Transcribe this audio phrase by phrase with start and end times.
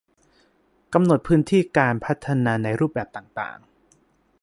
[0.93, 3.57] กำหนดพื้นที่การพัฒนาในรูปแบบต่างต่าง